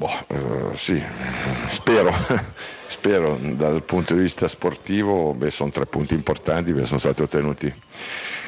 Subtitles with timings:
[0.00, 1.02] Boh, eh, sì,
[1.66, 2.10] spero.
[2.88, 7.70] spero dal punto di vista sportivo, beh, sono tre punti importanti che sono stati ottenuti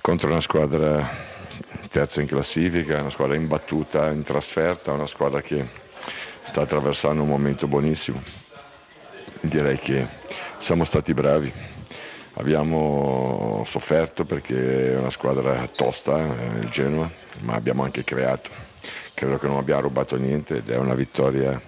[0.00, 1.08] contro una squadra
[1.88, 5.64] terza in classifica, una squadra imbattuta in trasferta, una squadra che
[6.42, 8.20] sta attraversando un momento buonissimo.
[9.42, 10.04] Direi che
[10.58, 11.52] siamo stati bravi.
[12.38, 17.08] Abbiamo sofferto perché è una squadra tosta, eh, il Genoa,
[17.42, 18.66] ma abbiamo anche creato.
[19.16, 21.58] Credo che non abbiamo rubato niente ed è una vittoria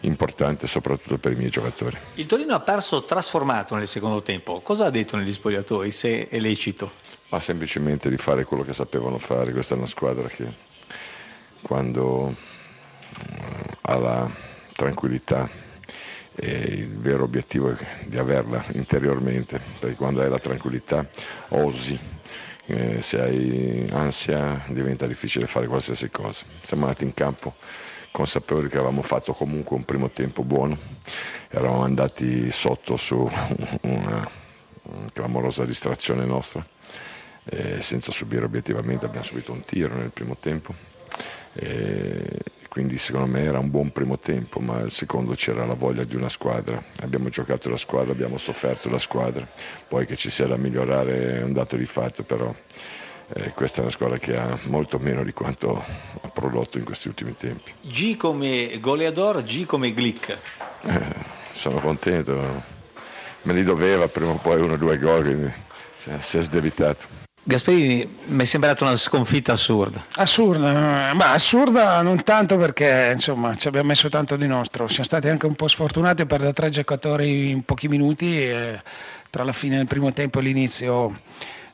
[0.00, 1.96] importante soprattutto per i miei giocatori.
[2.16, 4.60] Il Torino ha perso trasformato nel secondo tempo.
[4.60, 6.92] Cosa ha detto negli spogliatoi, se è lecito?
[7.30, 9.52] Ma semplicemente di fare quello che sapevano fare.
[9.52, 10.46] Questa è una squadra che
[11.62, 12.34] quando
[13.16, 14.30] eh, ha la
[14.74, 15.48] tranquillità
[16.34, 21.08] e il vero obiettivo è di averla interiormente, perché quando hai la tranquillità
[21.48, 21.98] osi,
[22.66, 26.44] eh, se hai ansia diventa difficile fare qualsiasi cosa.
[26.62, 27.54] Siamo andati in campo
[28.10, 30.78] consapevoli che avevamo fatto comunque un primo tempo buono,
[31.48, 33.16] eravamo andati sotto su
[33.82, 34.30] una,
[35.12, 36.64] clamorosa distrazione nostra,
[37.78, 40.74] senza subire obiettivamente, abbiamo subito un tiro nel primo tempo.
[41.54, 42.23] E
[42.74, 46.16] quindi secondo me era un buon primo tempo, ma il secondo c'era la voglia di
[46.16, 46.82] una squadra.
[47.02, 49.46] Abbiamo giocato la squadra, abbiamo sofferto la squadra,
[49.86, 52.52] poi che ci sia da migliorare è un dato di fatto, però
[53.28, 55.84] eh, questa è una squadra che ha molto meno di quanto
[56.20, 57.70] ha prodotto in questi ultimi tempi.
[57.80, 60.36] G come goleador, G come Glick.
[60.82, 61.00] Eh,
[61.52, 62.60] sono contento,
[63.42, 65.52] me li doveva prima o poi uno o due gol, quindi
[65.96, 67.33] si è sdebitato.
[67.46, 70.02] Gasperini, mi è sembrata una sconfitta assurda.
[70.14, 75.28] Assurda, ma assurda non tanto perché insomma ci abbiamo messo tanto di nostro, siamo stati
[75.28, 78.80] anche un po' sfortunati per tre giocatori in pochi minuti, eh,
[79.28, 81.20] tra la fine del primo tempo e l'inizio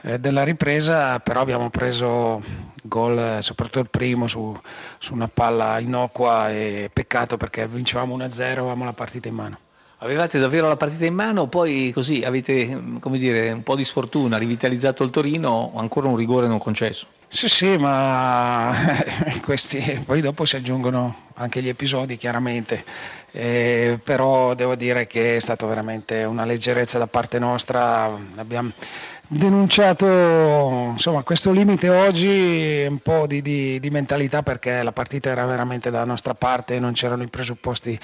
[0.00, 2.42] eh, della ripresa, però abbiamo preso
[2.82, 4.58] gol, eh, soprattutto il primo, su,
[4.96, 9.58] su una palla innocua e peccato perché vincevamo 1-0 avevamo la partita in mano.
[10.00, 14.38] Avevate davvero la partita in mano, poi così avete come dire, un po' di sfortuna,
[14.38, 17.06] rivitalizzato il Torino, ancora un rigore non concesso.
[17.26, 18.72] Sì, sì, ma
[19.42, 22.84] questi, poi dopo si aggiungono anche gli episodi chiaramente,
[23.32, 28.70] eh, però devo dire che è stata veramente una leggerezza da parte nostra, abbiamo
[29.28, 30.06] denunciato
[30.92, 35.90] insomma, questo limite oggi, un po' di, di, di, mentalità perché la partita era veramente
[35.90, 37.98] dalla nostra parte e non c'erano i presupposti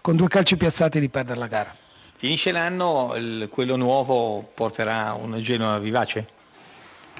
[0.00, 1.76] con due calci piazzati di perdere la gara.
[2.16, 6.40] Finisce l'anno, il, quello nuovo porterà un Genoa vivace?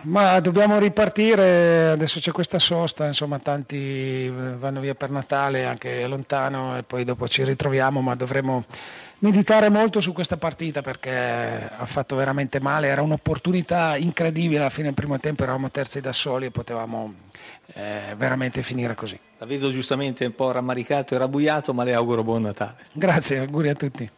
[0.04, 6.76] Ma dobbiamo ripartire, adesso c'è questa sosta, insomma tanti vanno via per Natale anche lontano
[6.76, 8.64] e poi dopo ci ritroviamo, ma dovremo
[9.18, 14.86] meditare molto su questa partita perché ha fatto veramente male, era un'opportunità incredibile alla fine
[14.86, 17.14] del primo tempo, eravamo terzi da soli e potevamo
[17.74, 19.18] eh, veramente finire così.
[19.38, 22.76] La vedo giustamente un po' rammaricato e rabbuiato, ma le auguro buon Natale.
[22.92, 24.10] Grazie, auguri a tutti.